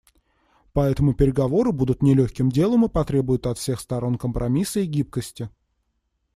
Поэтому 0.73 1.13
переговоры 1.13 1.71
будут 1.71 2.01
нелегким 2.01 2.49
делом 2.49 2.85
и 2.85 2.89
потребуют 2.89 3.45
от 3.45 3.59
всех 3.59 3.79
сторон 3.79 4.17
компромисса 4.17 4.79
и 4.79 4.87
гибкости. 4.87 5.51